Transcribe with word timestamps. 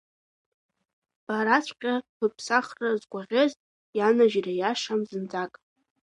Бараҵәҟьа 1.25 1.93
быԥсахра 2.17 2.89
згәаӷьыз, 3.01 3.51
ианажьра 3.97 4.53
иашам 4.55 5.01
зынӡак! 5.09 5.53